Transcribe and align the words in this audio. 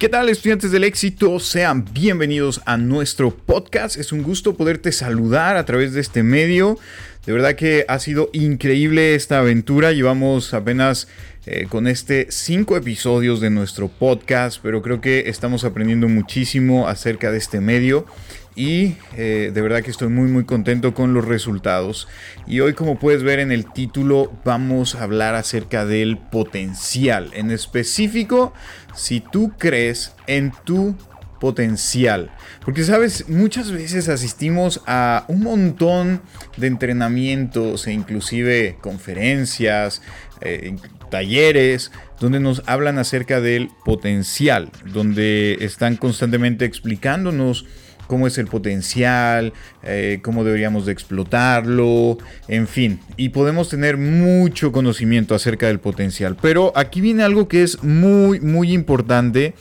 ¿Qué 0.00 0.08
tal 0.08 0.30
estudiantes 0.30 0.72
del 0.72 0.84
éxito? 0.84 1.38
Sean 1.40 1.84
bienvenidos 1.92 2.62
a 2.64 2.78
nuestro 2.78 3.32
podcast. 3.36 3.98
Es 3.98 4.12
un 4.12 4.22
gusto 4.22 4.54
poderte 4.54 4.92
saludar 4.92 5.58
a 5.58 5.66
través 5.66 5.92
de 5.92 6.00
este 6.00 6.22
medio. 6.22 6.78
De 7.26 7.34
verdad 7.34 7.54
que 7.54 7.84
ha 7.86 7.98
sido 7.98 8.30
increíble 8.32 9.14
esta 9.14 9.40
aventura. 9.40 9.92
Llevamos 9.92 10.54
apenas 10.54 11.06
eh, 11.44 11.66
con 11.68 11.86
este 11.86 12.28
cinco 12.30 12.78
episodios 12.78 13.42
de 13.42 13.50
nuestro 13.50 13.88
podcast, 13.88 14.58
pero 14.62 14.80
creo 14.80 15.02
que 15.02 15.28
estamos 15.28 15.64
aprendiendo 15.64 16.08
muchísimo 16.08 16.88
acerca 16.88 17.30
de 17.30 17.36
este 17.36 17.60
medio 17.60 18.06
y 18.54 18.96
eh, 19.16 19.50
de 19.52 19.62
verdad 19.62 19.82
que 19.82 19.90
estoy 19.90 20.08
muy 20.08 20.28
muy 20.28 20.44
contento 20.44 20.94
con 20.94 21.14
los 21.14 21.24
resultados. 21.24 22.08
Y 22.46 22.60
hoy 22.60 22.74
como 22.74 22.98
puedes 22.98 23.22
ver 23.22 23.38
en 23.38 23.52
el 23.52 23.70
título 23.72 24.32
vamos 24.44 24.94
a 24.94 25.04
hablar 25.04 25.34
acerca 25.34 25.86
del 25.86 26.18
potencial. 26.18 27.30
En 27.34 27.50
específico, 27.50 28.52
si 28.94 29.20
tú 29.20 29.52
crees 29.58 30.14
en 30.26 30.52
tu 30.64 30.96
potencial. 31.40 32.30
Porque 32.64 32.84
sabes, 32.84 33.28
muchas 33.28 33.72
veces 33.72 34.08
asistimos 34.08 34.82
a 34.86 35.24
un 35.26 35.42
montón 35.42 36.20
de 36.56 36.66
entrenamientos 36.68 37.86
e 37.86 37.92
inclusive 37.92 38.76
conferencias, 38.80 40.02
eh, 40.42 40.76
talleres, 41.10 41.90
donde 42.20 42.38
nos 42.38 42.62
hablan 42.66 42.98
acerca 42.98 43.40
del 43.40 43.70
potencial, 43.84 44.70
donde 44.84 45.56
están 45.60 45.96
constantemente 45.96 46.66
explicándonos 46.66 47.64
cómo 48.10 48.26
es 48.26 48.38
el 48.38 48.48
potencial, 48.48 49.52
eh, 49.84 50.18
cómo 50.20 50.42
deberíamos 50.42 50.84
de 50.84 50.90
explotarlo, 50.90 52.18
en 52.48 52.66
fin. 52.66 52.98
Y 53.16 53.28
podemos 53.28 53.68
tener 53.68 53.98
mucho 53.98 54.72
conocimiento 54.72 55.36
acerca 55.36 55.68
del 55.68 55.78
potencial. 55.78 56.36
Pero 56.42 56.72
aquí 56.74 57.00
viene 57.00 57.22
algo 57.22 57.46
que 57.46 57.62
es 57.62 57.84
muy, 57.84 58.40
muy 58.40 58.72
importante 58.72 59.54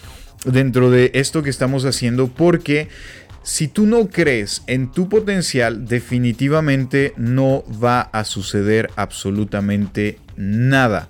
dentro 0.45 0.89
de 0.89 1.11
esto 1.13 1.43
que 1.43 1.51
estamos 1.51 1.85
haciendo 1.85 2.27
porque 2.27 2.87
si 3.43 3.67
tú 3.67 3.85
no 3.85 4.09
crees 4.09 4.63
en 4.65 4.91
tu 4.91 5.09
potencial, 5.09 5.85
definitivamente 5.85 7.13
no 7.17 7.63
va 7.71 8.01
a 8.01 8.23
suceder 8.23 8.89
absolutamente 8.95 10.17
nada. 10.35 11.09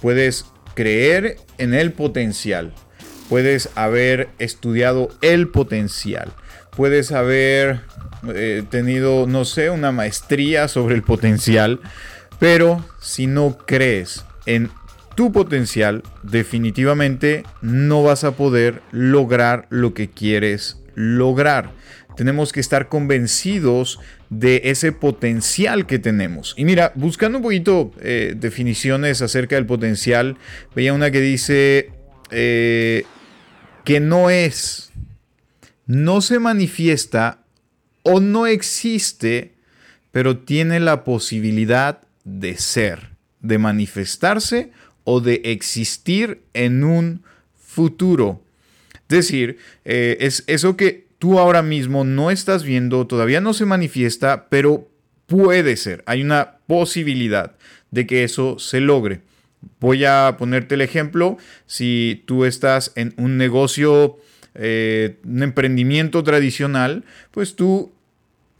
Puedes 0.00 0.44
creer 0.76 1.38
en 1.58 1.74
el 1.74 1.92
potencial, 1.92 2.72
puedes 3.28 3.70
haber 3.74 4.28
estudiado 4.38 5.08
el 5.20 5.48
potencial, 5.48 6.32
puedes 6.76 7.12
haber 7.12 7.80
eh, 8.34 8.62
tenido, 8.70 9.26
no 9.26 9.44
sé, 9.44 9.70
una 9.70 9.92
maestría 9.92 10.68
sobre 10.68 10.94
el 10.94 11.02
potencial, 11.02 11.80
pero 12.38 12.84
si 13.00 13.26
no 13.26 13.58
crees 13.66 14.24
en 14.46 14.70
tu 15.14 15.32
potencial, 15.32 16.02
definitivamente 16.22 17.44
no 17.62 18.02
vas 18.02 18.24
a 18.24 18.32
poder 18.32 18.82
lograr 18.90 19.66
lo 19.70 19.94
que 19.94 20.10
quieres 20.10 20.78
lograr. 20.94 21.70
Tenemos 22.16 22.52
que 22.52 22.60
estar 22.60 22.88
convencidos 22.88 23.98
de 24.30 24.62
ese 24.64 24.92
potencial 24.92 25.86
que 25.86 25.98
tenemos. 25.98 26.54
Y 26.56 26.64
mira, 26.64 26.92
buscando 26.94 27.38
un 27.38 27.42
poquito 27.42 27.92
eh, 28.00 28.34
definiciones 28.36 29.22
acerca 29.22 29.56
del 29.56 29.66
potencial, 29.66 30.36
veía 30.74 30.92
una 30.92 31.10
que 31.10 31.20
dice 31.20 31.90
eh, 32.30 33.04
que 33.84 34.00
no 34.00 34.30
es 34.30 34.92
no 35.86 36.20
se 36.20 36.38
manifiesta 36.38 37.40
o 38.02 38.20
no 38.20 38.46
existe, 38.46 39.54
pero 40.12 40.38
tiene 40.38 40.80
la 40.80 41.04
posibilidad 41.04 42.00
de 42.24 42.56
ser, 42.56 43.10
de 43.40 43.58
manifestarse 43.58 44.70
o 45.04 45.20
de 45.20 45.42
existir 45.44 46.42
en 46.54 46.84
un 46.84 47.22
futuro. 47.56 48.42
Es 49.08 49.16
decir, 49.16 49.58
eh, 49.84 50.16
es 50.20 50.44
eso 50.46 50.76
que 50.76 51.06
tú 51.18 51.38
ahora 51.38 51.62
mismo 51.62 52.04
no 52.04 52.30
estás 52.30 52.64
viendo, 52.64 53.06
todavía 53.06 53.40
no 53.40 53.54
se 53.54 53.66
manifiesta, 53.66 54.48
pero 54.48 54.88
puede 55.26 55.76
ser. 55.76 56.02
Hay 56.06 56.22
una 56.22 56.58
posibilidad 56.66 57.56
de 57.90 58.06
que 58.06 58.24
eso 58.24 58.58
se 58.58 58.80
logre. 58.80 59.20
Voy 59.80 60.04
a 60.04 60.36
ponerte 60.38 60.74
el 60.74 60.80
ejemplo. 60.80 61.38
Si 61.66 62.22
tú 62.26 62.44
estás 62.44 62.92
en 62.96 63.14
un 63.16 63.36
negocio 63.38 64.18
eh, 64.54 65.16
un 65.24 65.42
emprendimiento 65.42 66.22
tradicional, 66.22 67.04
pues 67.30 67.56
tu 67.56 67.92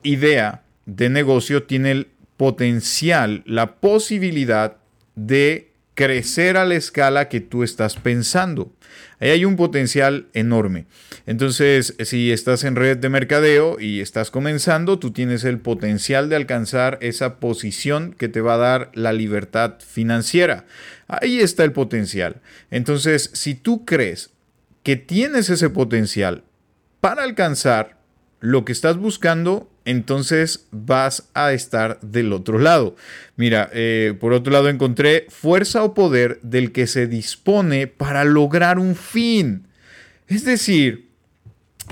idea 0.03 0.63
de 0.87 1.09
negocio 1.09 1.63
tiene 1.63 1.93
el 1.93 2.09
potencial, 2.37 3.43
la 3.47 3.77
posibilidad 3.77 4.77
de 5.15 5.71
crecer 5.95 6.57
a 6.57 6.65
la 6.65 6.75
escala 6.75 7.29
que 7.29 7.41
tú 7.41 7.63
estás 7.63 7.97
pensando. 7.97 8.73
Ahí 9.21 9.31
hay 9.31 9.45
un 9.45 9.57
potencial 9.57 10.27
enorme. 10.35 10.87
Entonces, 11.27 11.95
si 12.01 12.33
estás 12.33 12.65
en 12.65 12.77
red 12.77 12.99
de 12.99 13.09
mercadeo 13.09 13.81
y 13.81 14.01
estás 14.01 14.31
comenzando, 14.31 14.99
tú 14.99 15.13
tienes 15.13 15.45
el 15.45 15.59
potencial 15.59 16.29
de 16.29 16.37
alcanzar 16.37 16.99
esa 17.01 17.39
posición 17.39 18.15
que 18.19 18.29
te 18.29 18.41
va 18.41 18.55
a 18.55 18.59
dar 18.59 18.91
la 18.95 19.13
libertad 19.13 19.77
financiera. 19.79 20.67
Ahí 21.07 21.39
está 21.39 21.65
el 21.65 21.73
potencial. 21.73 22.43
Entonces, 22.71 23.31
si 23.33 23.55
tú 23.55 23.85
crees 23.85 24.34
que 24.85 24.95
tienes 24.95 25.51
ese 25.51 25.71
potencial 25.71 26.45
para 27.01 27.25
alcanzar 27.25 27.99
lo 28.39 28.65
que 28.65 28.73
estás 28.73 28.99
buscando, 28.99 29.71
entonces 29.87 30.69
vas 30.71 31.31
a 31.35 31.53
estar 31.53 31.99
del 32.03 32.33
otro 32.33 32.59
lado. 32.59 32.95
Mira, 33.37 33.71
eh, 33.73 34.15
por 34.21 34.35
otro 34.35 34.53
lado 34.53 34.69
encontré 34.69 35.27
fuerza 35.31 35.83
o 35.83 35.95
poder 35.95 36.39
del 36.43 36.71
que 36.71 36.87
se 36.87 37.07
dispone 37.07 37.87
para 37.87 38.25
lograr 38.25 38.79
un 38.79 38.95
fin. 38.95 39.67
Es 40.29 40.45
decir, 40.45 41.09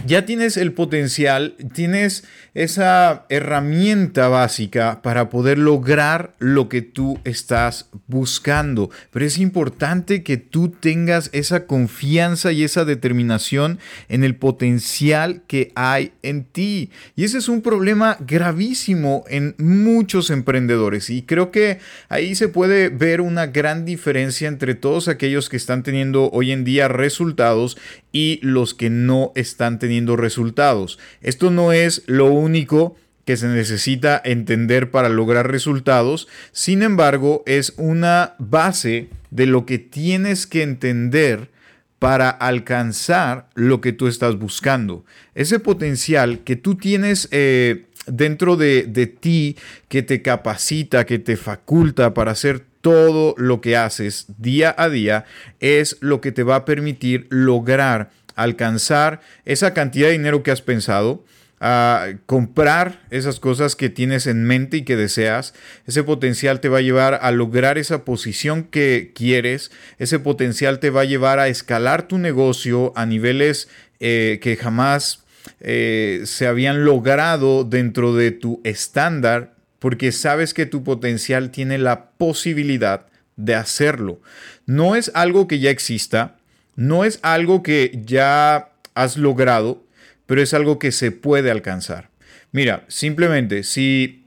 ya 0.06 0.26
tienes 0.26 0.56
el 0.56 0.72
potencial, 0.72 1.54
tienes 1.74 2.24
esa 2.54 3.24
herramienta 3.28 4.28
básica 4.28 5.00
para 5.00 5.30
poder 5.30 5.58
lograr 5.58 6.34
lo 6.38 6.68
que 6.68 6.82
tú 6.82 7.20
estás 7.24 7.88
buscando. 8.08 8.90
Pero 9.10 9.24
es 9.24 9.38
importante 9.38 10.22
que 10.22 10.36
tú 10.36 10.70
tengas 10.70 11.30
esa 11.32 11.66
confianza 11.66 12.52
y 12.52 12.64
esa 12.64 12.84
determinación 12.84 13.78
en 14.08 14.24
el 14.24 14.34
potencial 14.34 15.42
que 15.46 15.72
hay 15.76 16.12
en 16.22 16.44
ti. 16.44 16.90
Y 17.14 17.24
ese 17.24 17.38
es 17.38 17.48
un 17.48 17.62
problema 17.62 18.16
gravísimo 18.20 19.24
en 19.28 19.54
muchos 19.58 20.30
emprendedores. 20.30 21.10
Y 21.10 21.22
creo 21.22 21.50
que 21.50 21.78
ahí 22.08 22.34
se 22.34 22.48
puede 22.48 22.88
ver 22.88 23.20
una 23.20 23.46
gran 23.46 23.84
diferencia 23.84 24.48
entre 24.48 24.74
todos 24.74 25.08
aquellos 25.08 25.48
que 25.48 25.56
están 25.56 25.82
teniendo 25.82 26.28
hoy 26.32 26.50
en 26.50 26.64
día 26.64 26.88
resultados 26.88 27.78
y 28.10 28.40
los 28.42 28.74
que 28.74 28.90
no 28.90 29.32
están 29.34 29.78
teniendo 29.78 29.91
resultados. 30.00 30.98
Esto 31.20 31.50
no 31.50 31.72
es 31.72 32.02
lo 32.06 32.26
único 32.26 32.96
que 33.24 33.36
se 33.36 33.46
necesita 33.46 34.20
entender 34.24 34.90
para 34.90 35.08
lograr 35.08 35.50
resultados, 35.50 36.28
sin 36.50 36.82
embargo 36.82 37.42
es 37.46 37.74
una 37.76 38.34
base 38.38 39.08
de 39.30 39.46
lo 39.46 39.64
que 39.64 39.78
tienes 39.78 40.46
que 40.46 40.62
entender 40.62 41.50
para 41.98 42.30
alcanzar 42.30 43.48
lo 43.54 43.80
que 43.80 43.92
tú 43.92 44.08
estás 44.08 44.36
buscando. 44.36 45.04
Ese 45.36 45.60
potencial 45.60 46.40
que 46.40 46.56
tú 46.56 46.74
tienes 46.74 47.28
eh, 47.30 47.86
dentro 48.06 48.56
de, 48.56 48.82
de 48.84 49.06
ti, 49.06 49.56
que 49.88 50.02
te 50.02 50.20
capacita, 50.20 51.06
que 51.06 51.20
te 51.20 51.36
faculta 51.36 52.12
para 52.12 52.32
hacer 52.32 52.64
todo 52.80 53.36
lo 53.38 53.60
que 53.60 53.76
haces 53.76 54.26
día 54.38 54.74
a 54.76 54.88
día, 54.88 55.24
es 55.60 55.96
lo 56.00 56.20
que 56.20 56.32
te 56.32 56.42
va 56.42 56.56
a 56.56 56.64
permitir 56.64 57.28
lograr 57.30 58.10
alcanzar 58.34 59.20
esa 59.44 59.74
cantidad 59.74 60.08
de 60.08 60.12
dinero 60.12 60.42
que 60.42 60.50
has 60.50 60.62
pensado, 60.62 61.24
a 61.64 62.14
comprar 62.26 63.02
esas 63.10 63.38
cosas 63.38 63.76
que 63.76 63.88
tienes 63.88 64.26
en 64.26 64.42
mente 64.42 64.78
y 64.78 64.82
que 64.82 64.96
deseas. 64.96 65.54
Ese 65.86 66.02
potencial 66.02 66.58
te 66.58 66.68
va 66.68 66.78
a 66.78 66.82
llevar 66.82 67.20
a 67.22 67.30
lograr 67.30 67.78
esa 67.78 68.04
posición 68.04 68.64
que 68.64 69.12
quieres. 69.14 69.70
Ese 70.00 70.18
potencial 70.18 70.80
te 70.80 70.90
va 70.90 71.02
a 71.02 71.04
llevar 71.04 71.38
a 71.38 71.46
escalar 71.46 72.08
tu 72.08 72.18
negocio 72.18 72.92
a 72.96 73.06
niveles 73.06 73.68
eh, 74.00 74.40
que 74.42 74.56
jamás 74.56 75.22
eh, 75.60 76.22
se 76.24 76.48
habían 76.48 76.84
logrado 76.84 77.62
dentro 77.62 78.12
de 78.12 78.32
tu 78.32 78.60
estándar, 78.64 79.54
porque 79.78 80.10
sabes 80.10 80.54
que 80.54 80.66
tu 80.66 80.82
potencial 80.82 81.52
tiene 81.52 81.78
la 81.78 82.10
posibilidad 82.10 83.06
de 83.36 83.54
hacerlo. 83.54 84.20
No 84.66 84.96
es 84.96 85.12
algo 85.14 85.46
que 85.46 85.60
ya 85.60 85.70
exista, 85.70 86.38
no 86.76 87.04
es 87.04 87.18
algo 87.22 87.62
que 87.62 88.02
ya 88.04 88.70
has 88.94 89.16
logrado, 89.16 89.84
pero 90.26 90.42
es 90.42 90.54
algo 90.54 90.78
que 90.78 90.92
se 90.92 91.12
puede 91.12 91.50
alcanzar. 91.50 92.10
Mira, 92.52 92.84
simplemente 92.88 93.62
si 93.62 94.24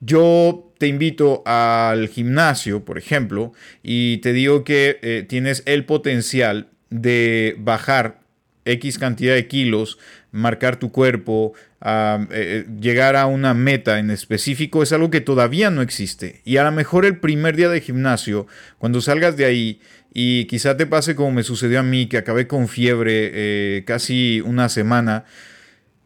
yo 0.00 0.72
te 0.78 0.86
invito 0.86 1.42
al 1.46 2.08
gimnasio, 2.08 2.84
por 2.84 2.98
ejemplo, 2.98 3.52
y 3.82 4.18
te 4.18 4.32
digo 4.32 4.64
que 4.64 4.98
eh, 5.02 5.24
tienes 5.28 5.62
el 5.66 5.84
potencial 5.84 6.68
de 6.90 7.56
bajar 7.58 8.20
X 8.64 8.98
cantidad 8.98 9.34
de 9.34 9.46
kilos 9.46 9.98
marcar 10.36 10.76
tu 10.76 10.92
cuerpo, 10.92 11.54
a 11.80 12.26
eh, 12.30 12.66
llegar 12.80 13.16
a 13.16 13.26
una 13.26 13.54
meta 13.54 13.98
en 13.98 14.10
específico, 14.10 14.82
es 14.82 14.92
algo 14.92 15.10
que 15.10 15.20
todavía 15.20 15.70
no 15.70 15.82
existe. 15.82 16.40
Y 16.44 16.58
a 16.58 16.64
lo 16.64 16.72
mejor 16.72 17.04
el 17.04 17.18
primer 17.18 17.56
día 17.56 17.68
de 17.68 17.80
gimnasio, 17.80 18.46
cuando 18.78 19.00
salgas 19.00 19.36
de 19.36 19.46
ahí 19.46 19.80
y 20.18 20.46
quizá 20.46 20.78
te 20.78 20.86
pase 20.86 21.14
como 21.14 21.30
me 21.30 21.42
sucedió 21.42 21.78
a 21.78 21.82
mí, 21.82 22.06
que 22.06 22.16
acabé 22.16 22.46
con 22.46 22.68
fiebre 22.68 23.30
eh, 23.34 23.84
casi 23.86 24.40
una 24.40 24.70
semana, 24.70 25.26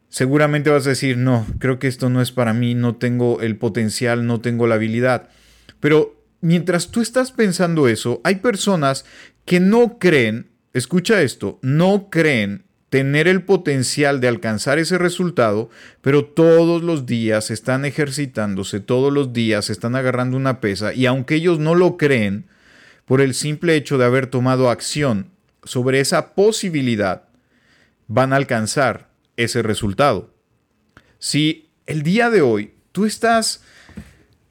seguramente 0.08 0.68
vas 0.68 0.84
a 0.86 0.90
decir, 0.90 1.16
no, 1.16 1.46
creo 1.60 1.78
que 1.78 1.86
esto 1.86 2.10
no 2.10 2.20
es 2.20 2.32
para 2.32 2.52
mí, 2.52 2.74
no 2.74 2.96
tengo 2.96 3.40
el 3.40 3.56
potencial, 3.56 4.26
no 4.26 4.40
tengo 4.40 4.66
la 4.66 4.74
habilidad. 4.74 5.28
Pero 5.78 6.20
mientras 6.40 6.90
tú 6.90 7.00
estás 7.00 7.30
pensando 7.30 7.86
eso, 7.86 8.20
hay 8.24 8.34
personas 8.36 9.04
que 9.44 9.60
no 9.60 10.00
creen, 10.00 10.48
escucha 10.72 11.22
esto, 11.22 11.60
no 11.62 12.10
creen 12.10 12.64
tener 12.88 13.28
el 13.28 13.44
potencial 13.44 14.20
de 14.20 14.26
alcanzar 14.26 14.80
ese 14.80 14.98
resultado, 14.98 15.70
pero 16.00 16.24
todos 16.24 16.82
los 16.82 17.06
días 17.06 17.52
están 17.52 17.84
ejercitándose, 17.84 18.80
todos 18.80 19.12
los 19.12 19.32
días 19.32 19.70
están 19.70 19.94
agarrando 19.94 20.36
una 20.36 20.60
pesa 20.60 20.92
y 20.92 21.06
aunque 21.06 21.36
ellos 21.36 21.60
no 21.60 21.76
lo 21.76 21.96
creen, 21.96 22.46
por 23.10 23.20
el 23.20 23.34
simple 23.34 23.74
hecho 23.74 23.98
de 23.98 24.04
haber 24.04 24.28
tomado 24.28 24.70
acción 24.70 25.32
sobre 25.64 25.98
esa 25.98 26.32
posibilidad, 26.36 27.24
van 28.06 28.32
a 28.32 28.36
alcanzar 28.36 29.08
ese 29.36 29.62
resultado. 29.62 30.32
Si 31.18 31.70
el 31.86 32.04
día 32.04 32.30
de 32.30 32.40
hoy 32.40 32.72
tú 32.92 33.06
estás 33.06 33.64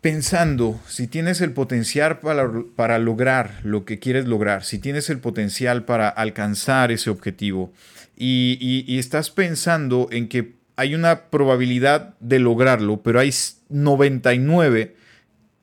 pensando 0.01 0.77
si 0.89 1.07
tienes 1.07 1.39
el 1.39 1.53
potencial 1.53 2.19
para, 2.19 2.99
lograr 2.99 3.61
lo 3.63 3.85
que 3.85 3.97
quieres 3.97 4.25
lograr, 4.25 4.65
si 4.65 4.77
tienes 4.77 5.09
el 5.09 5.19
potencial 5.19 5.85
para 5.85 6.09
alcanzar 6.09 6.91
ese 6.91 7.09
objetivo 7.09 7.71
y, 8.17 8.99
estás 8.99 9.29
pensando 9.29 10.09
en 10.11 10.27
que 10.27 10.55
hay 10.75 10.95
una 10.95 11.29
probabilidad 11.29 12.13
de 12.19 12.39
lograrlo, 12.39 13.03
pero 13.03 13.21
hay 13.21 13.33
99 13.69 14.97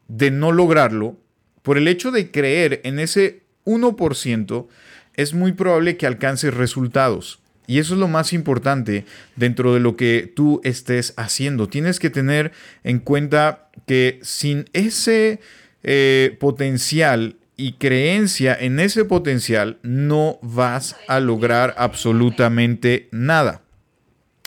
de 0.08 0.30
no 0.30 0.50
lograrlo, 0.50 1.18
por 1.66 1.78
el 1.78 1.88
hecho 1.88 2.12
de 2.12 2.30
creer 2.30 2.80
en 2.84 3.00
ese 3.00 3.40
1%, 3.64 4.68
es 5.14 5.34
muy 5.34 5.50
probable 5.50 5.96
que 5.96 6.06
alcances 6.06 6.54
resultados. 6.54 7.40
Y 7.66 7.80
eso 7.80 7.94
es 7.94 7.98
lo 7.98 8.06
más 8.06 8.32
importante 8.32 9.04
dentro 9.34 9.74
de 9.74 9.80
lo 9.80 9.96
que 9.96 10.32
tú 10.32 10.60
estés 10.62 11.12
haciendo. 11.16 11.68
Tienes 11.68 11.98
que 11.98 12.08
tener 12.08 12.52
en 12.84 13.00
cuenta 13.00 13.68
que 13.84 14.20
sin 14.22 14.66
ese 14.74 15.40
eh, 15.82 16.36
potencial 16.38 17.34
y 17.56 17.72
creencia 17.72 18.54
en 18.54 18.78
ese 18.78 19.04
potencial, 19.04 19.78
no 19.82 20.38
vas 20.42 20.94
a 21.08 21.18
lograr 21.18 21.74
absolutamente 21.78 23.08
nada. 23.10 23.62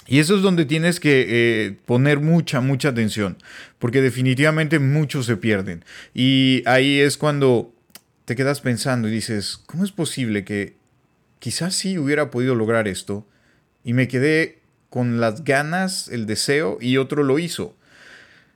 Y 0.09 0.19
eso 0.19 0.35
es 0.35 0.41
donde 0.41 0.65
tienes 0.65 0.99
que 0.99 1.25
eh, 1.29 1.77
poner 1.85 2.19
mucha, 2.19 2.59
mucha 2.59 2.89
atención, 2.89 3.37
porque 3.77 4.01
definitivamente 4.01 4.79
muchos 4.79 5.27
se 5.27 5.37
pierden. 5.37 5.85
Y 6.13 6.63
ahí 6.65 6.99
es 6.99 7.15
cuando 7.17 7.73
te 8.25 8.35
quedas 8.35 8.59
pensando 8.59 9.07
y 9.07 9.11
dices, 9.11 9.61
¿cómo 9.65 9.85
es 9.85 9.91
posible 9.91 10.43
que 10.43 10.75
quizás 11.39 11.75
sí 11.75 11.97
hubiera 11.97 12.29
podido 12.31 12.55
lograr 12.55 12.87
esto 12.87 13.25
y 13.83 13.93
me 13.93 14.07
quedé 14.07 14.59
con 14.89 15.19
las 15.19 15.43
ganas, 15.43 16.07
el 16.09 16.25
deseo 16.25 16.77
y 16.81 16.97
otro 16.97 17.23
lo 17.23 17.39
hizo. 17.39 17.75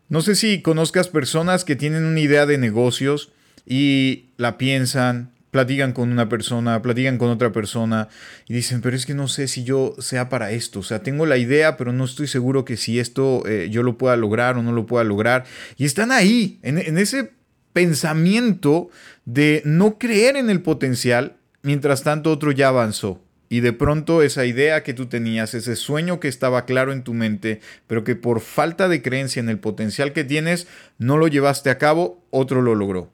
No 0.09 0.21
sé 0.21 0.35
si 0.35 0.61
conozcas 0.61 1.07
personas 1.07 1.63
que 1.63 1.75
tienen 1.75 2.03
una 2.03 2.19
idea 2.19 2.45
de 2.45 2.57
negocios 2.57 3.31
y 3.65 4.25
la 4.37 4.57
piensan, 4.57 5.31
platican 5.53 5.93
con 5.93 6.11
una 6.11 6.27
persona, 6.27 6.81
platican 6.81 7.17
con 7.17 7.29
otra 7.29 7.53
persona 7.53 8.09
y 8.49 8.53
dicen, 8.53 8.81
pero 8.81 8.97
es 8.97 9.05
que 9.05 9.13
no 9.13 9.29
sé 9.29 9.47
si 9.47 9.63
yo 9.63 9.95
sea 9.99 10.27
para 10.27 10.51
esto, 10.51 10.79
o 10.79 10.83
sea, 10.83 11.01
tengo 11.01 11.25
la 11.25 11.37
idea, 11.37 11.77
pero 11.77 11.93
no 11.93 12.03
estoy 12.03 12.27
seguro 12.27 12.65
que 12.65 12.75
si 12.75 12.99
esto 12.99 13.43
eh, 13.47 13.69
yo 13.71 13.83
lo 13.83 13.97
pueda 13.97 14.17
lograr 14.17 14.57
o 14.57 14.63
no 14.63 14.73
lo 14.73 14.85
pueda 14.85 15.05
lograr. 15.05 15.45
Y 15.77 15.85
están 15.85 16.11
ahí, 16.11 16.59
en, 16.61 16.77
en 16.77 16.97
ese 16.97 17.31
pensamiento 17.71 18.89
de 19.23 19.61
no 19.63 19.97
creer 19.97 20.35
en 20.35 20.49
el 20.49 20.61
potencial 20.61 21.37
Mientras 21.63 22.03
tanto, 22.03 22.29
otro 22.29 22.51
ya 22.51 22.67
avanzó. 22.67 23.21
Y 23.47 23.61
de 23.61 23.71
pronto 23.71 24.21
esa 24.21 24.45
idea 24.45 24.83
que 24.83 24.93
tú 24.93 25.05
tenías, 25.05 25.53
ese 25.53 25.77
sueño 25.77 26.19
que 26.19 26.27
estaba 26.27 26.65
claro 26.65 26.91
en 26.91 27.03
tu 27.03 27.13
mente, 27.13 27.61
pero 27.87 28.03
que 28.03 28.17
por 28.17 28.41
falta 28.41 28.89
de 28.89 29.01
creencia 29.01 29.39
en 29.39 29.47
el 29.47 29.59
potencial 29.59 30.11
que 30.11 30.25
tienes, 30.25 30.67
no 30.97 31.17
lo 31.17 31.27
llevaste 31.29 31.69
a 31.69 31.77
cabo, 31.77 32.21
otro 32.31 32.61
lo 32.61 32.75
logró. 32.75 33.11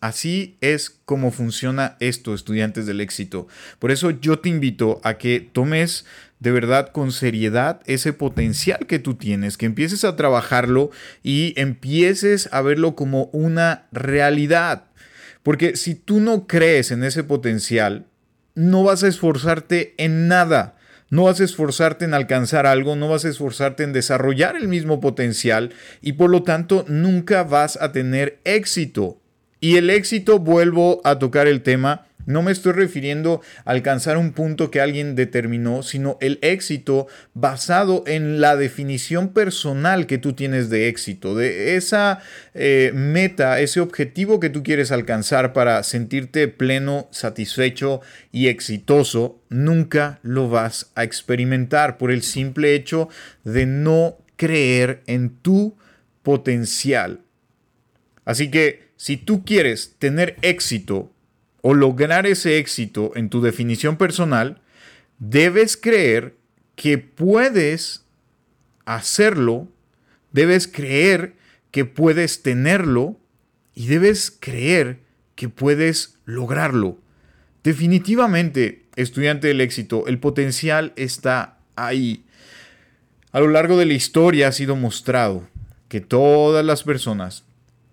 Así 0.00 0.56
es 0.60 0.90
como 1.04 1.32
funciona 1.32 1.96
esto, 1.98 2.32
estudiantes 2.32 2.86
del 2.86 3.00
éxito. 3.00 3.48
Por 3.80 3.90
eso 3.90 4.10
yo 4.10 4.38
te 4.38 4.48
invito 4.48 5.00
a 5.02 5.18
que 5.18 5.40
tomes 5.40 6.04
de 6.38 6.52
verdad 6.52 6.90
con 6.92 7.10
seriedad 7.10 7.80
ese 7.86 8.12
potencial 8.12 8.86
que 8.86 9.00
tú 9.00 9.14
tienes, 9.14 9.56
que 9.56 9.66
empieces 9.66 10.04
a 10.04 10.14
trabajarlo 10.14 10.90
y 11.24 11.52
empieces 11.60 12.48
a 12.52 12.62
verlo 12.62 12.94
como 12.94 13.24
una 13.32 13.86
realidad. 13.90 14.84
Porque 15.42 15.76
si 15.76 15.96
tú 15.96 16.20
no 16.20 16.46
crees 16.46 16.92
en 16.92 17.02
ese 17.02 17.24
potencial, 17.24 18.06
no 18.54 18.84
vas 18.84 19.02
a 19.02 19.08
esforzarte 19.08 19.94
en 19.98 20.28
nada. 20.28 20.76
No 21.10 21.24
vas 21.24 21.40
a 21.40 21.44
esforzarte 21.44 22.04
en 22.04 22.12
alcanzar 22.12 22.66
algo, 22.66 22.94
no 22.94 23.08
vas 23.08 23.24
a 23.24 23.30
esforzarte 23.30 23.82
en 23.82 23.94
desarrollar 23.94 24.56
el 24.56 24.68
mismo 24.68 25.00
potencial 25.00 25.72
y 26.02 26.12
por 26.12 26.28
lo 26.28 26.42
tanto 26.42 26.84
nunca 26.86 27.44
vas 27.44 27.78
a 27.80 27.92
tener 27.92 28.40
éxito. 28.44 29.18
Y 29.60 29.76
el 29.76 29.90
éxito, 29.90 30.38
vuelvo 30.38 31.00
a 31.04 31.18
tocar 31.18 31.48
el 31.48 31.62
tema, 31.62 32.06
no 32.28 32.42
me 32.42 32.52
estoy 32.52 32.72
refiriendo 32.74 33.40
a 33.64 33.70
alcanzar 33.70 34.18
un 34.18 34.32
punto 34.32 34.70
que 34.70 34.82
alguien 34.82 35.14
determinó, 35.14 35.82
sino 35.82 36.18
el 36.20 36.38
éxito 36.42 37.06
basado 37.32 38.04
en 38.06 38.42
la 38.42 38.54
definición 38.54 39.30
personal 39.30 40.06
que 40.06 40.18
tú 40.18 40.34
tienes 40.34 40.68
de 40.68 40.88
éxito, 40.88 41.34
de 41.34 41.76
esa 41.76 42.20
eh, 42.52 42.92
meta, 42.94 43.60
ese 43.60 43.80
objetivo 43.80 44.40
que 44.40 44.50
tú 44.50 44.62
quieres 44.62 44.92
alcanzar 44.92 45.54
para 45.54 45.82
sentirte 45.82 46.48
pleno, 46.48 47.08
satisfecho 47.12 48.02
y 48.30 48.48
exitoso, 48.48 49.40
nunca 49.48 50.18
lo 50.22 50.50
vas 50.50 50.92
a 50.96 51.04
experimentar 51.04 51.96
por 51.96 52.10
el 52.10 52.22
simple 52.22 52.74
hecho 52.74 53.08
de 53.44 53.64
no 53.64 54.18
creer 54.36 55.02
en 55.06 55.30
tu 55.30 55.78
potencial. 56.22 57.20
Así 58.26 58.50
que 58.50 58.87
si 58.98 59.16
tú 59.16 59.44
quieres 59.44 59.94
tener 60.00 60.36
éxito 60.42 61.10
o 61.62 61.72
lograr 61.72 62.26
ese 62.26 62.58
éxito 62.58 63.12
en 63.14 63.30
tu 63.30 63.40
definición 63.40 63.96
personal, 63.96 64.60
debes 65.20 65.76
creer 65.76 66.36
que 66.74 66.98
puedes 66.98 68.04
hacerlo, 68.84 69.68
debes 70.32 70.66
creer 70.66 71.36
que 71.70 71.84
puedes 71.84 72.42
tenerlo 72.42 73.16
y 73.72 73.86
debes 73.86 74.36
creer 74.36 74.98
que 75.36 75.48
puedes 75.48 76.18
lograrlo. 76.24 76.98
Definitivamente, 77.62 78.86
estudiante 78.96 79.46
del 79.46 79.60
éxito, 79.60 80.08
el 80.08 80.18
potencial 80.18 80.92
está 80.96 81.58
ahí. 81.76 82.24
A 83.30 83.38
lo 83.38 83.46
largo 83.46 83.76
de 83.76 83.86
la 83.86 83.94
historia 83.94 84.48
ha 84.48 84.52
sido 84.52 84.74
mostrado 84.74 85.48
que 85.88 86.00
todas 86.00 86.64
las 86.64 86.82
personas 86.82 87.44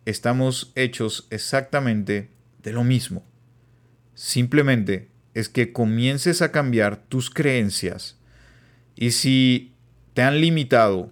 estamos 0.05 0.71
hechos 0.75 1.27
exactamente 1.29 2.29
de 2.63 2.71
lo 2.71 2.83
mismo. 2.83 3.24
Simplemente 4.13 5.09
es 5.33 5.50
que 5.50 5.74
comiences 5.74 6.41
a 6.41 6.51
cambiar 6.51 6.97
tus 6.97 7.29
creencias. 7.29 8.17
Y 8.95 9.12
si 9.12 9.74
te 10.13 10.21
han 10.21 10.39
limitado, 10.39 11.12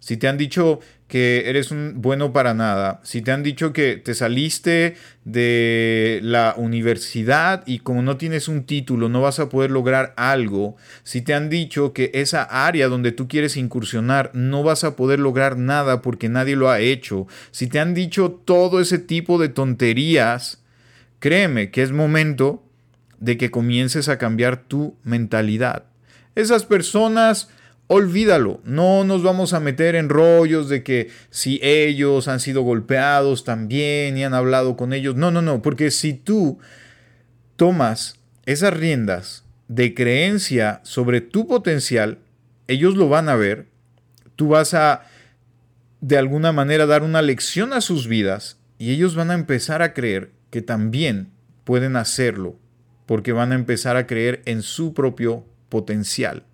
si 0.00 0.16
te 0.16 0.28
han 0.28 0.36
dicho 0.36 0.80
que 1.08 1.44
eres 1.46 1.70
un 1.70 2.00
bueno 2.00 2.32
para 2.32 2.54
nada, 2.54 3.00
si 3.04 3.22
te 3.22 3.30
han 3.30 3.42
dicho 3.42 3.72
que 3.72 3.96
te 3.96 4.14
saliste 4.14 4.96
de 5.24 6.18
la 6.22 6.54
universidad 6.56 7.62
y 7.66 7.80
como 7.80 8.02
no 8.02 8.16
tienes 8.16 8.48
un 8.48 8.64
título 8.64 9.08
no 9.08 9.20
vas 9.20 9.38
a 9.38 9.48
poder 9.48 9.70
lograr 9.70 10.14
algo, 10.16 10.76
si 11.02 11.20
te 11.20 11.34
han 11.34 11.50
dicho 11.50 11.92
que 11.92 12.10
esa 12.14 12.42
área 12.42 12.88
donde 12.88 13.12
tú 13.12 13.28
quieres 13.28 13.56
incursionar 13.56 14.30
no 14.32 14.62
vas 14.62 14.82
a 14.82 14.96
poder 14.96 15.20
lograr 15.20 15.56
nada 15.56 16.02
porque 16.02 16.28
nadie 16.28 16.56
lo 16.56 16.70
ha 16.70 16.80
hecho, 16.80 17.26
si 17.50 17.66
te 17.66 17.78
han 17.78 17.94
dicho 17.94 18.30
todo 18.44 18.80
ese 18.80 18.98
tipo 18.98 19.38
de 19.38 19.50
tonterías, 19.50 20.64
Créeme 21.24 21.70
que 21.70 21.82
es 21.82 21.90
momento 21.90 22.62
de 23.18 23.38
que 23.38 23.50
comiences 23.50 24.10
a 24.10 24.18
cambiar 24.18 24.58
tu 24.58 24.98
mentalidad. 25.04 25.84
Esas 26.34 26.66
personas, 26.66 27.48
olvídalo, 27.86 28.60
no 28.64 29.04
nos 29.04 29.22
vamos 29.22 29.52
a 29.52 29.60
meter 29.60 29.94
en 29.94 30.08
rollos 30.08 30.68
de 30.68 30.82
que 30.82 31.10
si 31.30 31.60
ellos 31.62 32.28
han 32.28 32.40
sido 32.40 32.62
golpeados 32.62 33.44
también 33.44 34.16
y 34.16 34.24
han 34.24 34.34
hablado 34.34 34.76
con 34.76 34.92
ellos. 34.92 35.16
No, 35.16 35.30
no, 35.30 35.42
no, 35.42 35.62
porque 35.62 35.90
si 35.90 36.14
tú 36.14 36.58
tomas 37.56 38.18
esas 38.46 38.74
riendas 38.74 39.44
de 39.68 39.94
creencia 39.94 40.80
sobre 40.82 41.20
tu 41.20 41.46
potencial, 41.46 42.18
ellos 42.68 42.96
lo 42.96 43.08
van 43.08 43.28
a 43.28 43.36
ver, 43.36 43.66
tú 44.36 44.48
vas 44.48 44.74
a 44.74 45.02
de 46.00 46.18
alguna 46.18 46.52
manera 46.52 46.86
dar 46.86 47.02
una 47.02 47.22
lección 47.22 47.72
a 47.72 47.80
sus 47.80 48.08
vidas 48.08 48.58
y 48.78 48.90
ellos 48.90 49.14
van 49.14 49.30
a 49.30 49.34
empezar 49.34 49.80
a 49.82 49.94
creer 49.94 50.32
que 50.50 50.60
también 50.60 51.30
pueden 51.64 51.96
hacerlo 51.96 52.58
porque 53.06 53.32
van 53.32 53.52
a 53.52 53.54
empezar 53.54 53.96
a 53.96 54.06
creer 54.06 54.42
en 54.44 54.62
su 54.62 54.94
propio 54.94 55.46
potencial. 55.68 56.44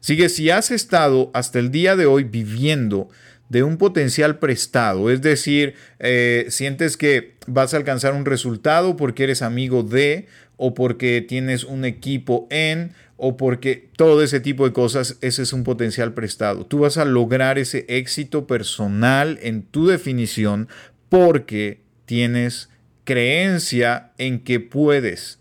Así 0.00 0.16
que 0.16 0.28
si 0.28 0.50
has 0.50 0.70
estado 0.70 1.30
hasta 1.34 1.58
el 1.58 1.70
día 1.70 1.96
de 1.96 2.06
hoy 2.06 2.24
viviendo 2.24 3.08
de 3.48 3.62
un 3.64 3.76
potencial 3.76 4.38
prestado, 4.38 5.10
es 5.10 5.20
decir, 5.22 5.74
eh, 5.98 6.46
sientes 6.48 6.96
que 6.96 7.34
vas 7.46 7.74
a 7.74 7.76
alcanzar 7.76 8.14
un 8.14 8.24
resultado 8.24 8.96
porque 8.96 9.24
eres 9.24 9.42
amigo 9.42 9.82
de 9.82 10.26
o 10.56 10.72
porque 10.72 11.20
tienes 11.20 11.64
un 11.64 11.84
equipo 11.84 12.46
en 12.50 12.92
o 13.16 13.36
porque 13.36 13.90
todo 13.96 14.22
ese 14.22 14.40
tipo 14.40 14.64
de 14.64 14.72
cosas, 14.72 15.18
ese 15.20 15.42
es 15.42 15.52
un 15.52 15.64
potencial 15.64 16.14
prestado. 16.14 16.64
Tú 16.64 16.78
vas 16.78 16.96
a 16.96 17.04
lograr 17.04 17.58
ese 17.58 17.84
éxito 17.88 18.46
personal 18.46 19.38
en 19.42 19.62
tu 19.62 19.86
definición 19.86 20.68
porque 21.10 21.80
tienes 22.06 22.70
creencia 23.04 24.12
en 24.16 24.40
que 24.40 24.60
puedes, 24.60 25.39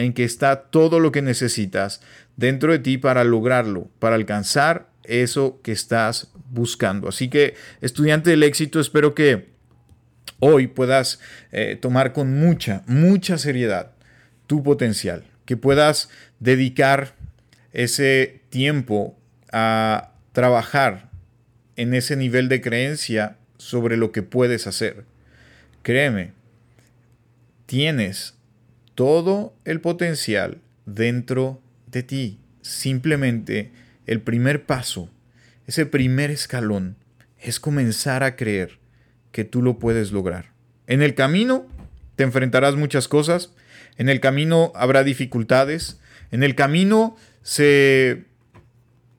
en 0.00 0.12
que 0.12 0.24
está 0.24 0.62
todo 0.62 1.00
lo 1.00 1.12
que 1.12 1.22
necesitas 1.22 2.00
dentro 2.36 2.72
de 2.72 2.78
ti 2.78 2.98
para 2.98 3.24
lograrlo, 3.24 3.88
para 3.98 4.16
alcanzar 4.16 4.88
eso 5.04 5.60
que 5.62 5.72
estás 5.72 6.32
buscando. 6.50 7.08
Así 7.08 7.28
que, 7.28 7.54
estudiante 7.80 8.30
del 8.30 8.42
éxito, 8.42 8.80
espero 8.80 9.14
que 9.14 9.48
hoy 10.38 10.66
puedas 10.66 11.20
eh, 11.52 11.76
tomar 11.80 12.12
con 12.12 12.32
mucha, 12.38 12.82
mucha 12.86 13.38
seriedad 13.38 13.92
tu 14.46 14.62
potencial, 14.62 15.24
que 15.44 15.56
puedas 15.56 16.08
dedicar 16.40 17.14
ese 17.72 18.40
tiempo 18.50 19.16
a 19.52 20.12
trabajar 20.32 21.08
en 21.76 21.94
ese 21.94 22.16
nivel 22.16 22.48
de 22.48 22.60
creencia 22.60 23.36
sobre 23.58 23.96
lo 23.96 24.12
que 24.12 24.22
puedes 24.22 24.66
hacer. 24.66 25.04
Créeme, 25.82 26.32
tienes 27.66 28.34
todo 28.94 29.54
el 29.64 29.80
potencial 29.80 30.58
dentro 30.86 31.60
de 31.86 32.02
ti. 32.02 32.38
Simplemente 32.62 33.72
el 34.06 34.20
primer 34.20 34.66
paso, 34.66 35.10
ese 35.66 35.86
primer 35.86 36.30
escalón, 36.30 36.96
es 37.38 37.60
comenzar 37.60 38.22
a 38.22 38.36
creer 38.36 38.78
que 39.32 39.44
tú 39.44 39.62
lo 39.62 39.78
puedes 39.78 40.12
lograr. 40.12 40.52
En 40.86 41.02
el 41.02 41.14
camino 41.14 41.66
te 42.16 42.24
enfrentarás 42.24 42.76
muchas 42.76 43.08
cosas, 43.08 43.52
en 43.96 44.08
el 44.08 44.20
camino 44.20 44.72
habrá 44.74 45.04
dificultades, 45.04 46.00
en 46.30 46.42
el 46.42 46.54
camino 46.54 47.16
se 47.42 48.24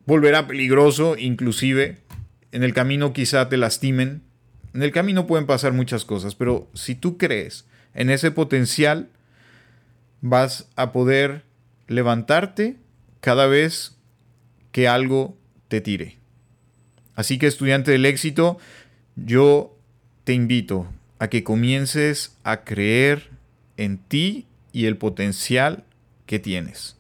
volverá 0.06 0.48
peligroso 0.48 1.16
inclusive, 1.18 1.98
en 2.52 2.64
el 2.64 2.74
camino 2.74 3.14
quizá 3.14 3.50
te 3.50 3.58
lastimen, 3.58 4.22
en 4.74 4.84
el 4.84 4.92
camino 4.92 5.28
pueden 5.28 5.46
pasar 5.46 5.74
muchas 5.74 6.06
cosas, 6.06 6.36
pero 6.36 6.70
si 6.74 6.96
tú 6.96 7.18
crees 7.18 7.66
en 7.94 8.10
ese 8.10 8.32
potencial, 8.32 9.10
vas 10.22 10.70
a 10.76 10.92
poder 10.92 11.44
levantarte 11.88 12.78
cada 13.20 13.48
vez 13.48 13.98
que 14.72 14.88
algo 14.88 15.38
te 15.68 15.82
tire. 15.82 16.18
Así 17.16 17.38
que 17.38 17.48
estudiante 17.48 17.92
del 17.92 18.06
éxito, 18.06 18.58
yo 19.16 19.78
te 20.24 20.34
invito 20.34 20.88
a 21.20 21.30
que 21.30 21.44
comiences 21.44 22.38
a 22.44 22.64
creer 22.64 23.30
en 23.78 23.98
ti 23.98 24.48
y 24.72 24.86
el 24.86 24.98
potencial 24.98 25.84
que 26.26 26.40
tienes. 26.40 26.96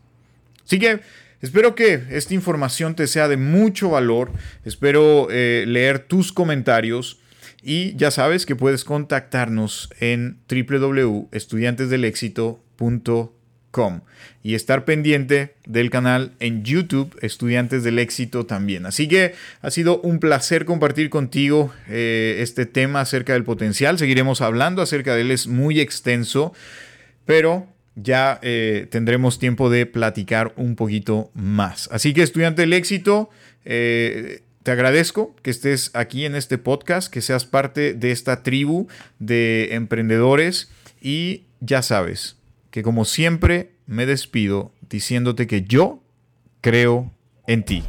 Así 0.66 0.80
que 0.80 1.00
espero 1.42 1.76
que 1.76 2.04
esta 2.10 2.34
información 2.34 2.96
te 2.96 3.08
sea 3.08 3.28
de 3.28 3.38
mucho 3.38 3.90
valor. 3.90 4.32
Espero 4.66 5.28
eh, 5.32 5.66
leer 5.68 6.00
tus 6.00 6.32
comentarios. 6.32 7.20
Y 7.64 7.96
ya 7.96 8.10
sabes 8.10 8.48
que 8.48 8.56
puedes 8.56 8.84
contactarnos 8.84 9.92
en 10.00 10.40
www.estudiantesdelexito.com 10.50 12.71
y 14.44 14.56
estar 14.56 14.86
pendiente 14.86 15.54
del 15.66 15.90
canal 15.90 16.34
en 16.40 16.64
YouTube 16.64 17.18
Estudiantes 17.22 17.84
del 17.84 18.00
Éxito 18.00 18.46
también. 18.46 18.86
Así 18.86 19.08
que 19.08 19.34
ha 19.62 19.72
sido 19.72 20.02
un 20.02 20.20
placer 20.20 20.66
compartir 20.66 21.10
contigo 21.10 21.72
eh, 21.88 22.38
este 22.40 22.66
tema 22.66 23.02
acerca 23.02 23.34
del 23.34 23.44
potencial. 23.44 23.98
Seguiremos 23.98 24.42
hablando 24.42 24.82
acerca 24.82 25.16
de 25.16 25.22
él, 25.22 25.32
es 25.32 25.48
muy 25.48 25.80
extenso, 25.80 26.54
pero 27.26 27.68
ya 27.96 28.40
eh, 28.42 28.88
tendremos 28.90 29.40
tiempo 29.40 29.70
de 29.70 29.86
platicar 29.86 30.54
un 30.58 30.76
poquito 30.76 31.32
más. 31.34 31.88
Así 31.92 32.14
que 32.14 32.24
estudiante 32.24 32.64
del 32.64 32.74
éxito, 32.74 33.30
eh, 33.64 34.42
te 34.64 34.72
agradezco 34.72 35.36
que 35.42 35.52
estés 35.52 35.92
aquí 35.94 36.26
en 36.26 36.36
este 36.36 36.58
podcast, 36.58 37.12
que 37.12 37.22
seas 37.22 37.46
parte 37.46 37.94
de 37.94 38.12
esta 38.12 38.44
tribu 38.44 38.88
de 39.20 39.76
emprendedores 39.76 40.70
y 41.02 41.44
ya 41.62 41.82
sabes 41.82 42.41
que 42.72 42.82
como 42.84 43.06
siempre 43.06 43.76
me 43.86 44.06
despido 44.06 44.74
diciéndote 44.90 45.46
que 45.46 45.64
yo 45.64 46.02
creo 46.62 47.12
en 47.46 47.64
ti. 47.64 47.84